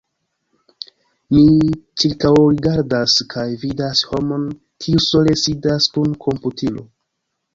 [1.33, 1.41] Mi
[2.03, 4.49] ĉirkaŭrigardas, kaj vidas homon,
[4.85, 6.87] kiu sole sidas kun komputilo.